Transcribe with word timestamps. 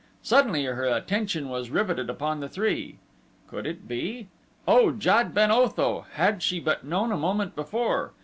Suddenly 0.23 0.65
her 0.65 0.85
attention 0.85 1.47
was 1.47 1.69
riveted 1.69 2.09
upon 2.09 2.39
the 2.39 2.49
three. 2.49 2.97
Could 3.47 3.67
it 3.67 3.87
be? 3.87 4.29
O 4.67 4.89
Jad 4.89 5.31
ben 5.31 5.51
Otho! 5.51 6.07
had 6.13 6.41
she 6.41 6.59
but 6.59 6.83
known 6.83 7.11
a 7.11 7.17
moment 7.17 7.55
before. 7.55 8.11